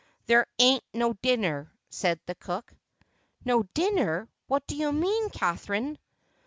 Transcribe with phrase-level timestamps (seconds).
[0.25, 2.73] "There ain't no dinner," said the cook.
[3.45, 4.27] "No dinner!
[4.47, 5.99] What do you mean, Catherine?"